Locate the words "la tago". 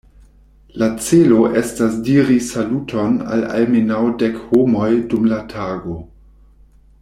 5.35-6.01